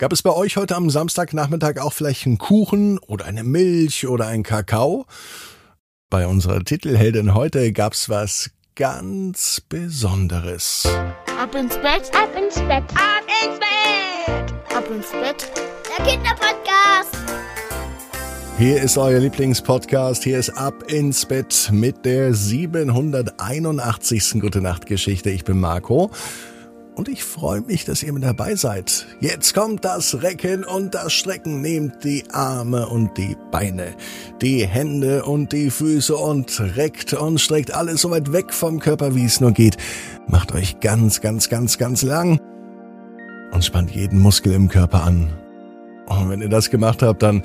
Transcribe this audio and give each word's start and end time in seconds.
Gab 0.00 0.12
es 0.14 0.22
bei 0.22 0.32
euch 0.32 0.56
heute 0.56 0.76
am 0.76 0.88
Samstagnachmittag 0.88 1.78
auch 1.78 1.92
vielleicht 1.92 2.24
einen 2.24 2.38
Kuchen 2.38 2.98
oder 3.00 3.26
eine 3.26 3.44
Milch 3.44 4.08
oder 4.08 4.28
einen 4.28 4.44
Kakao? 4.44 5.04
Bei 6.08 6.26
unserer 6.26 6.64
Titelheldin 6.64 7.34
heute 7.34 7.70
gab's 7.74 8.08
was 8.08 8.50
ganz 8.76 9.60
Besonderes. 9.68 10.88
Ab 11.38 11.54
ins 11.54 11.76
Bett, 11.76 12.10
ab 12.14 12.30
ins 12.34 12.54
Bett, 12.60 12.84
ab 12.94 13.26
ins 13.44 13.58
Bett, 13.58 14.54
ab 14.74 14.90
ins 14.90 15.10
Bett. 15.10 15.50
Der 15.84 16.06
Kinderpodcast. 16.06 17.18
Hier 18.56 18.80
ist 18.80 18.96
euer 18.96 19.20
Lieblingspodcast. 19.20 20.24
Hier 20.24 20.38
ist 20.38 20.56
Ab 20.56 20.90
ins 20.90 21.26
Bett 21.26 21.68
mit 21.72 22.06
der 22.06 22.32
781. 22.32 24.40
Gute 24.40 24.62
Nacht 24.62 24.86
Geschichte. 24.86 25.28
Ich 25.28 25.44
bin 25.44 25.60
Marco 25.60 26.10
und 26.96 27.08
ich 27.08 27.24
freue 27.24 27.60
mich, 27.62 27.84
dass 27.84 28.02
ihr 28.02 28.12
mit 28.12 28.24
dabei 28.24 28.54
seid. 28.56 29.06
Jetzt 29.20 29.54
kommt 29.54 29.84
das 29.84 30.22
Recken 30.22 30.64
und 30.64 30.94
das 30.94 31.12
Strecken. 31.12 31.60
Nehmt 31.60 32.04
die 32.04 32.24
Arme 32.30 32.88
und 32.88 33.16
die 33.16 33.36
Beine, 33.50 33.94
die 34.42 34.66
Hände 34.66 35.24
und 35.24 35.52
die 35.52 35.70
Füße 35.70 36.16
und 36.16 36.60
reckt 36.76 37.14
und 37.14 37.40
streckt 37.40 37.74
alles 37.74 38.02
so 38.02 38.10
weit 38.10 38.32
weg 38.32 38.52
vom 38.52 38.80
Körper, 38.80 39.14
wie 39.14 39.24
es 39.24 39.40
nur 39.40 39.52
geht. 39.52 39.76
Macht 40.28 40.52
euch 40.52 40.80
ganz, 40.80 41.20
ganz, 41.20 41.48
ganz, 41.48 41.78
ganz 41.78 42.02
lang 42.02 42.38
und 43.52 43.64
spannt 43.64 43.90
jeden 43.92 44.18
Muskel 44.18 44.52
im 44.52 44.68
Körper 44.68 45.04
an. 45.04 45.30
Und 46.06 46.28
wenn 46.28 46.42
ihr 46.42 46.48
das 46.48 46.70
gemacht 46.70 47.02
habt, 47.02 47.22
dann 47.22 47.42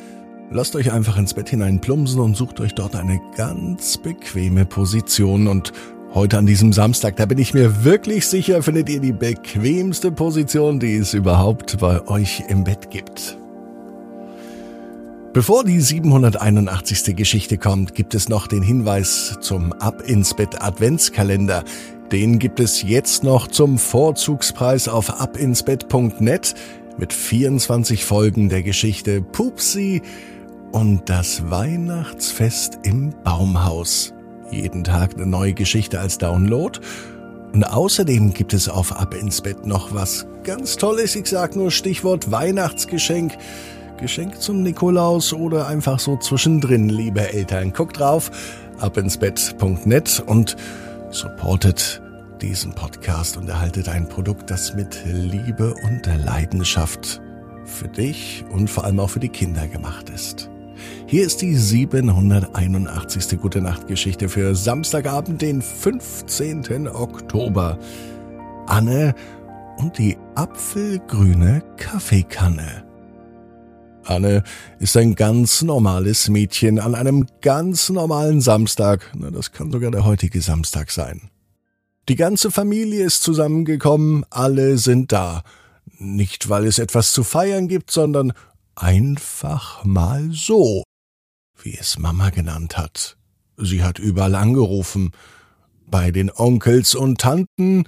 lasst 0.50 0.76
euch 0.76 0.92
einfach 0.92 1.18
ins 1.18 1.34
Bett 1.34 1.50
hinein 1.50 1.80
plumpsen 1.82 2.20
und 2.20 2.36
sucht 2.36 2.60
euch 2.60 2.74
dort 2.74 2.96
eine 2.96 3.20
ganz 3.36 3.98
bequeme 3.98 4.66
Position 4.66 5.48
und 5.48 5.72
Heute 6.16 6.38
an 6.38 6.46
diesem 6.46 6.72
Samstag, 6.72 7.18
da 7.18 7.26
bin 7.26 7.38
ich 7.40 7.54
mir 7.54 7.84
wirklich 7.84 8.26
sicher, 8.26 8.64
findet 8.64 8.88
ihr 8.88 9.02
die 9.02 9.12
bequemste 9.12 10.14
Position, 10.14 10.80
die 10.80 10.96
es 10.96 11.14
überhaupt 11.14 11.80
bei 11.80 12.08
euch 12.08 12.42
im 12.48 12.64
Bett 12.64 12.90
gibt. 12.90 13.38
Bevor 15.34 15.66
die 15.66 15.82
781. 15.82 17.18
Geschichte 17.18 17.58
kommt, 17.58 17.96
gibt 17.96 18.16
es 18.16 18.30
noch 18.30 18.48
den 18.48 18.64
Hinweis 18.64 19.36
zum 19.42 19.74
Ab 19.74 20.04
ins 20.08 20.34
Bett 20.34 20.62
Adventskalender. 20.62 21.66
Den 22.14 22.40
gibt 22.40 22.62
es 22.62 22.82
jetzt 22.82 23.26
noch 23.26 23.50
zum 23.50 23.78
Vorzugspreis 23.78 24.88
auf 24.88 25.20
abinsbett.net 25.20 26.56
mit 26.98 27.12
24 27.12 28.06
Folgen 28.06 28.48
der 28.48 28.64
Geschichte 28.64 29.22
Pupsi 29.22 30.02
und 30.72 31.10
das 31.10 31.52
Weihnachtsfest 31.52 32.80
im 32.84 33.14
Baumhaus. 33.26 34.15
Jeden 34.52 34.84
Tag 34.84 35.16
eine 35.16 35.26
neue 35.26 35.54
Geschichte 35.54 36.00
als 36.00 36.18
Download. 36.18 36.80
Und 37.54 37.64
außerdem 37.64 38.34
gibt 38.34 38.54
es 38.54 38.68
auf 38.68 38.92
Ab 39.00 39.14
ins 39.14 39.42
Bett 39.42 39.66
noch 39.66 39.94
was 39.94 40.28
ganz 40.44 40.78
Tolles. 40.78 41.16
Ich 41.16 41.28
sag 41.28 41.56
nur 41.56 41.72
Stichwort 41.72 42.32
Weihnachtsgeschenk. 42.32 43.38
Geschenk 43.98 44.42
zum 44.42 44.62
Nikolaus 44.62 45.32
oder 45.32 45.68
einfach 45.68 46.00
so 46.00 46.18
zwischendrin, 46.18 46.90
liebe 46.90 47.34
Eltern. 47.34 47.72
Guckt 47.72 48.00
drauf, 48.00 48.30
abinsbett.net 48.80 50.22
und 50.26 50.58
supportet 51.12 52.02
diesen 52.42 52.74
Podcast 52.74 53.38
und 53.38 53.48
erhaltet 53.48 53.88
ein 53.88 54.10
Produkt, 54.10 54.52
das 54.52 54.76
mit 54.76 55.02
Liebe 55.06 55.74
und 55.86 56.06
Leidenschaft 56.26 57.22
für 57.64 57.88
dich 57.88 58.44
und 58.52 58.70
vor 58.70 58.84
allem 58.84 59.00
auch 59.00 59.10
für 59.10 59.20
die 59.22 59.30
Kinder 59.30 59.68
gemacht 59.68 60.10
ist. 60.10 60.50
Hier 61.08 61.26
ist 61.26 61.42
die 61.42 61.56
781. 61.56 63.40
Gute 63.40 63.62
Nacht 63.62 63.88
Geschichte 63.88 64.30
für 64.30 64.56
Samstagabend, 64.56 65.42
den 65.42 65.62
15. 65.62 66.88
Oktober. 66.88 67.80
Anne 68.68 69.14
und 69.78 69.98
die 69.98 70.18
apfelgrüne 70.36 71.64
Kaffeekanne. 71.78 72.86
Anne 74.06 74.44
ist 74.80 74.96
ein 74.98 75.16
ganz 75.16 75.62
normales 75.62 76.30
Mädchen 76.30 76.80
an 76.80 76.96
einem 76.96 77.26
ganz 77.42 77.90
normalen 77.90 78.40
Samstag. 78.42 79.12
Na, 79.16 79.32
das 79.32 79.52
kann 79.52 79.72
sogar 79.72 79.92
der 79.92 80.06
heutige 80.06 80.42
Samstag 80.42 80.92
sein. 80.92 81.30
Die 82.08 82.16
ganze 82.16 82.52
Familie 82.52 83.04
ist 83.04 83.24
zusammengekommen, 83.24 84.26
alle 84.30 84.78
sind 84.78 85.12
da. 85.12 85.44
Nicht, 85.98 86.50
weil 86.50 86.66
es 86.66 86.78
etwas 86.78 87.14
zu 87.14 87.24
feiern 87.24 87.68
gibt, 87.68 87.90
sondern 87.90 88.34
einfach 88.76 89.84
mal 89.84 90.30
so 90.32 90.84
wie 91.64 91.78
es 91.78 91.98
Mama 91.98 92.30
genannt 92.30 92.78
hat. 92.78 93.18
Sie 93.58 93.84
hat 93.84 94.00
überall 94.00 94.36
angerufen, 94.36 95.12
bei 95.88 96.12
den 96.12 96.32
Onkels 96.32 96.96
und 96.96 97.20
Tanten, 97.20 97.86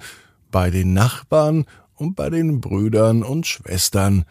bei 0.50 0.70
den 0.70 0.94
Nachbarn 0.94 1.66
und 1.94 2.14
bei 2.16 2.30
den 2.30 2.60
Brüdern 2.60 3.22
und 3.22 3.46
Schwestern. 3.46 4.24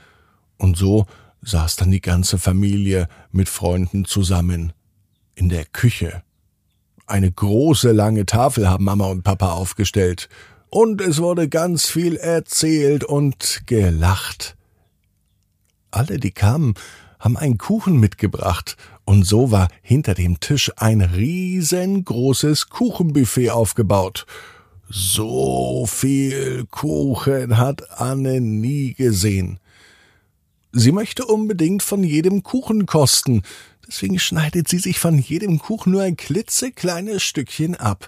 Und 0.58 0.78
so 0.78 1.06
saß 1.42 1.76
dann 1.76 1.92
die 1.92 2.02
ganze 2.02 2.38
Familie 2.38 3.08
mit 3.32 3.50
Freunden 3.50 4.06
zusammen 4.06 4.74
in 5.36 5.50
der 5.50 5.66
Küche. 5.66 6.24
Eine 7.06 7.32
große 7.32 7.92
lange 7.92 8.26
Tafel 8.26 8.70
haben 8.70 8.86
Mama 8.86 9.08
und 9.08 9.24
Papa 9.24 9.52
aufgestellt, 9.52 10.30
und 10.70 11.00
es 11.00 11.20
wurde 11.20 11.48
ganz 11.48 11.86
viel 11.86 12.18
erzählt 12.18 13.06
und 13.06 13.62
gelacht. 13.68 14.57
Alle, 15.92 16.20
die 16.20 16.32
kamen, 16.32 16.74
haben 17.20 17.38
einen 17.38 17.58
Kuchen 17.58 18.00
mitgebracht 18.00 18.78
und 19.06 19.24
so 19.24 19.52
war 19.52 19.70
hinter 19.82 20.14
dem 20.14 20.40
Tisch 20.40 20.72
ein 20.78 21.02
riesengroßes 21.02 22.70
Kuchenbuffet 22.70 23.50
aufgebaut. 23.50 24.26
So 24.90 25.86
viel 25.88 26.66
Kuchen 26.70 27.58
hat 27.58 28.00
Anne 28.00 28.40
nie 28.40 28.94
gesehen. 28.94 29.60
Sie 30.72 30.92
möchte 30.92 31.26
unbedingt 31.26 31.84
von 31.84 32.04
jedem 32.04 32.44
Kuchen 32.44 32.86
kosten, 32.86 33.42
deswegen 33.88 34.20
schneidet 34.20 34.68
sie 34.68 34.78
sich 34.78 35.00
von 35.00 35.18
jedem 35.18 35.60
Kuchen 35.60 35.94
nur 35.94 36.04
ein 36.04 36.18
klitzekleines 36.18 37.24
Stückchen 37.24 37.76
ab. 37.76 38.08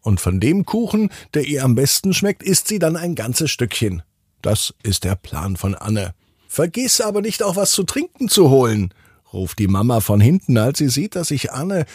Und 0.00 0.20
von 0.20 0.40
dem 0.40 0.64
Kuchen, 0.64 1.10
der 1.34 1.44
ihr 1.46 1.64
am 1.64 1.74
besten 1.74 2.14
schmeckt, 2.14 2.42
isst 2.42 2.68
sie 2.68 2.78
dann 2.78 2.96
ein 2.96 3.14
ganzes 3.14 3.50
Stückchen. 3.50 4.02
Das 4.40 4.72
ist 4.82 5.04
der 5.04 5.16
Plan 5.16 5.56
von 5.56 5.74
Anne. 5.74 6.14
Vergiss 6.48 7.00
aber 7.00 7.20
nicht 7.20 7.44
auch 7.44 7.54
was 7.54 7.70
zu 7.70 7.84
trinken 7.84 8.28
zu 8.28 8.50
holen 8.50 8.92
ruft 9.32 9.58
die 9.58 9.68
Mama 9.68 10.00
von 10.00 10.20
hinten, 10.20 10.58
als 10.58 10.78
sie 10.78 10.88
sieht, 10.88 11.14
dass 11.14 11.28
sich 11.28 11.52
Anne 11.52 11.86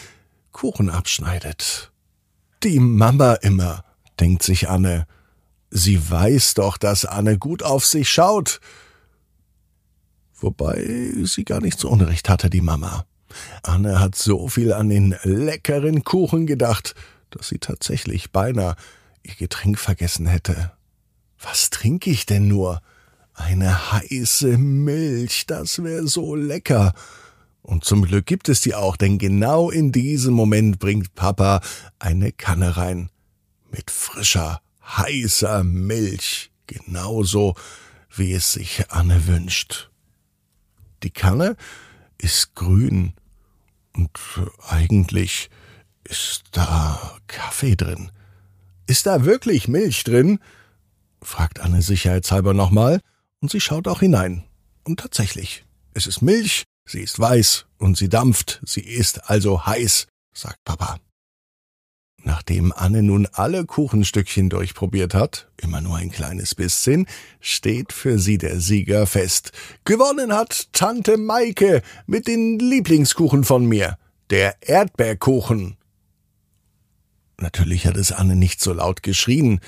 Kuchen 0.52 0.90
abschneidet. 0.90 1.90
Die 2.62 2.78
Mama 2.78 3.34
immer, 3.34 3.84
denkt 4.20 4.42
sich 4.42 4.68
Anne. 4.68 5.06
Sie 5.70 6.10
weiß 6.10 6.54
doch, 6.54 6.78
dass 6.78 7.04
Anne 7.04 7.38
gut 7.38 7.62
auf 7.62 7.84
sich 7.84 8.08
schaut. 8.08 8.60
Wobei 10.36 11.12
sie 11.24 11.44
gar 11.44 11.60
nicht 11.60 11.78
so 11.78 11.88
Unrecht 11.88 12.28
hatte, 12.28 12.50
die 12.50 12.60
Mama. 12.60 13.06
Anne 13.62 13.98
hat 13.98 14.14
so 14.14 14.48
viel 14.48 14.72
an 14.72 14.88
den 14.88 15.16
leckeren 15.24 16.04
Kuchen 16.04 16.46
gedacht, 16.46 16.94
dass 17.30 17.48
sie 17.48 17.58
tatsächlich 17.58 18.30
beinahe 18.30 18.76
ihr 19.24 19.34
Getränk 19.34 19.78
vergessen 19.78 20.26
hätte. 20.26 20.72
Was 21.40 21.70
trinke 21.70 22.10
ich 22.10 22.26
denn 22.26 22.46
nur? 22.46 22.80
Eine 23.34 23.92
heiße 23.92 24.58
Milch, 24.58 25.46
das 25.46 25.82
wäre 25.82 26.06
so 26.06 26.36
lecker. 26.36 26.94
Und 27.62 27.84
zum 27.84 28.04
Glück 28.04 28.26
gibt 28.26 28.48
es 28.48 28.60
die 28.60 28.74
auch, 28.74 28.96
denn 28.96 29.18
genau 29.18 29.70
in 29.70 29.90
diesem 29.90 30.34
Moment 30.34 30.78
bringt 30.78 31.14
Papa 31.14 31.60
eine 31.98 32.30
Kanne 32.30 32.76
rein. 32.76 33.10
Mit 33.70 33.90
frischer, 33.90 34.60
heißer 34.86 35.64
Milch. 35.64 36.52
Genauso, 36.66 37.54
wie 38.14 38.32
es 38.32 38.52
sich 38.52 38.90
Anne 38.90 39.26
wünscht. 39.26 39.90
Die 41.02 41.10
Kanne 41.10 41.56
ist 42.18 42.54
grün 42.54 43.14
und 43.94 44.10
eigentlich 44.68 45.50
ist 46.04 46.44
da 46.52 47.18
Kaffee 47.26 47.74
drin. 47.74 48.12
Ist 48.86 49.06
da 49.06 49.24
wirklich 49.24 49.66
Milch 49.66 50.04
drin? 50.04 50.38
fragt 51.20 51.60
Anne 51.60 51.82
sicherheitshalber 51.82 52.54
nochmal 52.54 53.00
und 53.44 53.50
sie 53.50 53.60
schaut 53.60 53.86
auch 53.88 54.00
hinein. 54.00 54.44
Und 54.84 55.00
tatsächlich, 55.00 55.64
es 55.92 56.06
ist 56.06 56.22
Milch 56.22 56.64
Sie 56.86 57.00
ist 57.00 57.18
weiß 57.18 57.66
und 57.78 57.96
sie 57.96 58.08
dampft, 58.08 58.60
sie 58.64 58.82
ist 58.82 59.30
also 59.30 59.64
heiß, 59.64 60.06
sagt 60.34 60.58
Papa. 60.64 60.98
Nachdem 62.22 62.72
Anne 62.72 63.02
nun 63.02 63.26
alle 63.32 63.64
Kuchenstückchen 63.66 64.48
durchprobiert 64.48 65.14
hat, 65.14 65.50
immer 65.56 65.80
nur 65.80 65.96
ein 65.96 66.10
kleines 66.10 66.54
bisschen, 66.54 67.06
steht 67.40 67.92
für 67.92 68.18
sie 68.18 68.38
der 68.38 68.60
Sieger 68.60 69.06
fest. 69.06 69.52
Gewonnen 69.84 70.32
hat 70.32 70.72
Tante 70.72 71.16
Maike 71.16 71.82
mit 72.06 72.26
den 72.26 72.58
Lieblingskuchen 72.58 73.44
von 73.44 73.66
mir, 73.66 73.98
der 74.30 74.56
Erdbeerkuchen. 74.62 75.76
Natürlich 77.38 77.86
hat 77.86 77.96
es 77.96 78.12
Anne 78.12 78.36
nicht 78.36 78.60
so 78.60 78.72
laut 78.72 79.02
geschrien, 79.02 79.60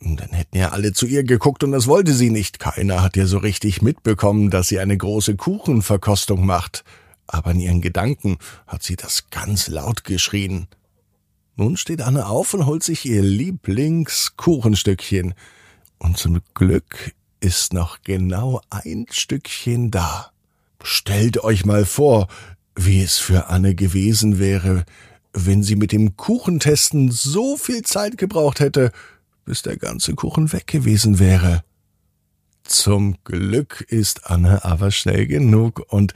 dann 0.00 0.30
hätten 0.30 0.58
ja 0.58 0.70
alle 0.70 0.92
zu 0.92 1.06
ihr 1.06 1.24
geguckt 1.24 1.64
und 1.64 1.72
das 1.72 1.86
wollte 1.86 2.12
sie 2.12 2.30
nicht. 2.30 2.58
Keiner 2.58 3.02
hat 3.02 3.16
ja 3.16 3.26
so 3.26 3.38
richtig 3.38 3.82
mitbekommen, 3.82 4.50
dass 4.50 4.68
sie 4.68 4.78
eine 4.78 4.96
große 4.96 5.36
Kuchenverkostung 5.36 6.44
macht. 6.44 6.84
Aber 7.26 7.50
in 7.50 7.60
ihren 7.60 7.80
Gedanken 7.80 8.38
hat 8.66 8.82
sie 8.82 8.96
das 8.96 9.30
ganz 9.30 9.68
laut 9.68 10.04
geschrien. 10.04 10.68
Nun 11.56 11.76
steht 11.76 12.02
Anne 12.02 12.26
auf 12.26 12.54
und 12.54 12.66
holt 12.66 12.82
sich 12.82 13.06
ihr 13.06 13.22
Lieblingskuchenstückchen. 13.22 15.34
Und 15.98 16.18
zum 16.18 16.40
Glück 16.54 17.14
ist 17.40 17.72
noch 17.72 18.02
genau 18.02 18.60
ein 18.70 19.06
Stückchen 19.10 19.90
da. 19.90 20.30
Stellt 20.82 21.42
euch 21.42 21.64
mal 21.64 21.86
vor, 21.86 22.28
wie 22.76 23.02
es 23.02 23.16
für 23.16 23.48
Anne 23.48 23.74
gewesen 23.74 24.38
wäre, 24.38 24.84
wenn 25.32 25.62
sie 25.62 25.76
mit 25.76 25.92
dem 25.92 26.16
Kuchentesten 26.16 27.10
so 27.10 27.56
viel 27.56 27.82
Zeit 27.82 28.18
gebraucht 28.18 28.60
hätte, 28.60 28.92
bis 29.46 29.62
der 29.62 29.78
ganze 29.78 30.14
Kuchen 30.14 30.52
weg 30.52 30.66
gewesen 30.66 31.18
wäre. 31.18 31.64
Zum 32.64 33.16
Glück 33.22 33.80
ist 33.80 34.26
Anne 34.26 34.64
aber 34.64 34.90
schnell 34.90 35.26
genug 35.26 35.86
und 35.88 36.12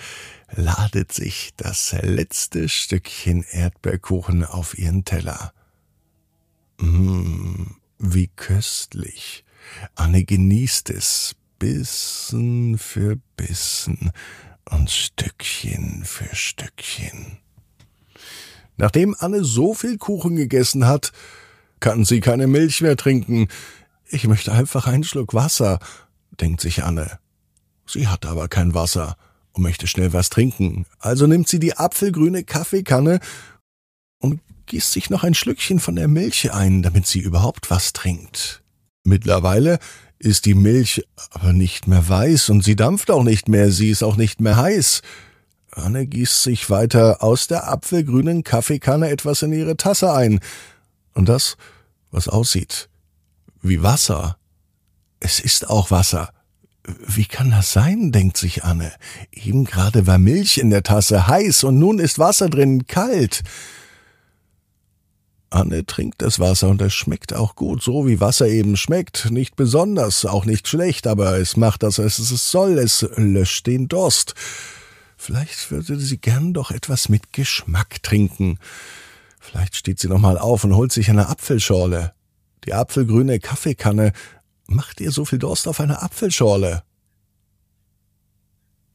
ladet 0.50 1.12
sich 1.12 1.52
das 1.56 1.94
letzte 2.02 2.68
Stückchen 2.68 3.44
Erdbeerkuchen 3.44 4.44
auf 4.44 4.76
ihren 4.76 5.04
Teller. 5.04 5.52
Mmh, 6.78 7.66
wie 7.98 8.28
köstlich. 8.28 9.44
Anne 9.94 10.24
genießt 10.24 10.90
es 10.90 11.36
Bissen 11.60 12.78
für 12.78 13.16
Bissen 13.36 14.10
und 14.68 14.90
Stückchen 14.90 16.02
für 16.04 16.34
Stückchen. 16.34 17.38
Nachdem 18.76 19.14
Anne 19.18 19.44
so 19.44 19.74
viel 19.74 19.98
Kuchen 19.98 20.34
gegessen 20.34 20.86
hat, 20.86 21.12
kann 21.80 22.04
sie 22.04 22.20
keine 22.20 22.46
Milch 22.46 22.80
mehr 22.80 22.96
trinken. 22.96 23.48
Ich 24.08 24.26
möchte 24.26 24.52
einfach 24.52 24.86
einen 24.86 25.04
Schluck 25.04 25.34
Wasser, 25.34 25.78
denkt 26.40 26.60
sich 26.60 26.84
Anne. 26.84 27.18
Sie 27.86 28.08
hat 28.08 28.26
aber 28.26 28.48
kein 28.48 28.74
Wasser 28.74 29.16
und 29.52 29.62
möchte 29.62 29.86
schnell 29.86 30.12
was 30.12 30.30
trinken, 30.30 30.86
also 30.98 31.26
nimmt 31.26 31.48
sie 31.48 31.58
die 31.58 31.76
apfelgrüne 31.76 32.44
Kaffeekanne 32.44 33.20
und 34.18 34.40
gießt 34.66 34.92
sich 34.92 35.10
noch 35.10 35.24
ein 35.24 35.34
Schlückchen 35.34 35.80
von 35.80 35.96
der 35.96 36.06
Milch 36.06 36.52
ein, 36.52 36.82
damit 36.82 37.06
sie 37.06 37.18
überhaupt 37.18 37.70
was 37.70 37.92
trinkt. 37.92 38.62
Mittlerweile 39.02 39.78
ist 40.18 40.44
die 40.44 40.54
Milch 40.54 41.04
aber 41.30 41.52
nicht 41.52 41.88
mehr 41.88 42.08
weiß 42.08 42.50
und 42.50 42.62
sie 42.62 42.76
dampft 42.76 43.10
auch 43.10 43.24
nicht 43.24 43.48
mehr, 43.48 43.72
sie 43.72 43.90
ist 43.90 44.04
auch 44.04 44.16
nicht 44.16 44.40
mehr 44.40 44.56
heiß. 44.56 45.02
Anne 45.72 46.06
gießt 46.06 46.42
sich 46.42 46.68
weiter 46.68 47.22
aus 47.22 47.46
der 47.46 47.68
apfelgrünen 47.68 48.44
Kaffeekanne 48.44 49.08
etwas 49.08 49.42
in 49.42 49.52
ihre 49.52 49.76
Tasse 49.76 50.12
ein. 50.12 50.40
Und 51.14 51.28
das, 51.28 51.56
was 52.10 52.28
aussieht 52.28 52.90
wie 53.62 53.82
Wasser. 53.82 54.36
Es 55.20 55.40
ist 55.40 55.68
auch 55.68 55.90
Wasser. 55.90 56.32
Wie 56.84 57.26
kann 57.26 57.50
das 57.50 57.72
sein, 57.72 58.10
denkt 58.10 58.36
sich 58.36 58.64
Anne. 58.64 58.92
Eben 59.32 59.64
gerade 59.64 60.06
war 60.06 60.18
Milch 60.18 60.58
in 60.58 60.70
der 60.70 60.82
Tasse 60.82 61.26
heiß 61.26 61.64
und 61.64 61.78
nun 61.78 61.98
ist 61.98 62.18
Wasser 62.18 62.48
drin 62.48 62.86
kalt. 62.86 63.42
Anne 65.50 65.84
trinkt 65.84 66.22
das 66.22 66.38
Wasser 66.38 66.68
und 66.68 66.80
es 66.80 66.94
schmeckt 66.94 67.34
auch 67.34 67.54
gut, 67.54 67.82
so 67.82 68.06
wie 68.06 68.20
Wasser 68.20 68.48
eben 68.48 68.76
schmeckt. 68.76 69.30
Nicht 69.30 69.56
besonders, 69.56 70.24
auch 70.24 70.44
nicht 70.44 70.68
schlecht, 70.68 71.06
aber 71.06 71.38
es 71.38 71.56
macht 71.56 71.82
das, 71.82 71.98
was 71.98 72.18
es 72.18 72.50
soll. 72.50 72.78
Es 72.78 73.06
löscht 73.16 73.66
den 73.66 73.88
Durst. 73.88 74.34
Vielleicht 75.16 75.70
würde 75.70 75.98
sie 75.98 76.18
gern 76.18 76.54
doch 76.54 76.70
etwas 76.70 77.08
mit 77.08 77.32
Geschmack 77.32 78.02
trinken. 78.02 78.58
Vielleicht 79.40 79.74
steht 79.74 79.98
sie 79.98 80.08
noch 80.08 80.20
mal 80.20 80.38
auf 80.38 80.62
und 80.64 80.76
holt 80.76 80.92
sich 80.92 81.10
eine 81.10 81.28
Apfelschorle. 81.28 82.12
Die 82.64 82.74
apfelgrüne 82.74 83.40
Kaffeekanne 83.40 84.12
macht 84.66 85.00
ihr 85.00 85.10
so 85.10 85.24
viel 85.24 85.38
Durst 85.38 85.66
auf 85.66 85.80
eine 85.80 86.02
Apfelschorle. 86.02 86.82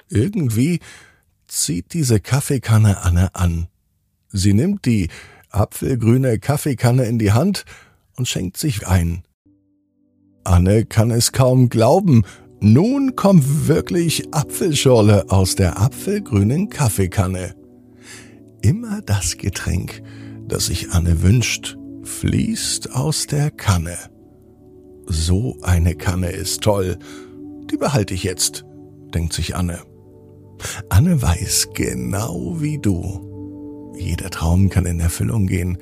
Irgendwie 0.07 0.79
zieht 1.47 1.93
diese 1.93 2.19
Kaffeekanne 2.19 3.01
Anne 3.01 3.33
an. 3.33 3.67
Sie 4.29 4.53
nimmt 4.53 4.85
die 4.85 5.09
apfelgrüne 5.49 6.39
Kaffeekanne 6.39 7.05
in 7.05 7.17
die 7.17 7.31
Hand 7.31 7.65
und 8.15 8.27
schenkt 8.27 8.57
sich 8.57 8.87
ein. 8.87 9.23
Anne 10.43 10.85
kann 10.85 11.09
es 11.09 11.31
kaum 11.31 11.69
glauben. 11.69 12.23
Nun 12.59 13.15
kommt 13.15 13.67
wirklich 13.67 14.33
Apfelschorle 14.33 15.29
aus 15.29 15.55
der 15.55 15.79
apfelgrünen 15.81 16.69
Kaffeekanne. 16.69 17.55
Immer 18.61 19.01
das 19.01 19.37
Getränk, 19.37 20.01
das 20.47 20.67
sich 20.67 20.91
Anne 20.91 21.21
wünscht, 21.21 21.77
fließt 22.03 22.93
aus 22.93 23.27
der 23.27 23.51
Kanne. 23.51 23.97
So 25.07 25.57
eine 25.61 25.95
Kanne 25.95 26.29
ist 26.29 26.61
toll. 26.61 26.97
Die 27.71 27.77
behalte 27.77 28.13
ich 28.13 28.23
jetzt, 28.23 28.65
denkt 29.13 29.33
sich 29.33 29.55
Anne. 29.55 29.79
Anne 30.89 31.21
weiß 31.21 31.69
genau 31.73 32.61
wie 32.61 32.79
du. 32.79 33.93
Jeder 33.97 34.29
Traum 34.29 34.69
kann 34.69 34.85
in 34.85 34.99
Erfüllung 34.99 35.47
gehen. 35.47 35.77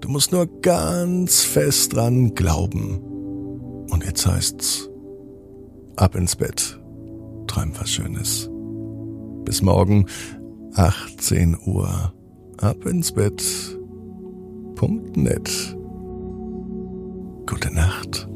Du 0.00 0.08
musst 0.08 0.32
nur 0.32 0.46
ganz 0.60 1.42
fest 1.42 1.94
dran 1.94 2.34
glauben. 2.34 2.98
Und 3.90 4.04
jetzt 4.04 4.26
heißt's, 4.26 4.88
ab 5.96 6.14
ins 6.14 6.36
Bett. 6.36 6.78
Träum 7.46 7.72
was 7.78 7.90
Schönes. 7.90 8.50
Bis 9.44 9.62
morgen, 9.62 10.06
18 10.74 11.56
Uhr. 11.66 12.12
Ab 12.58 12.84
ins 12.86 13.12
Bett. 13.12 13.77
Gute 17.46 17.74
Nacht. 17.74 18.28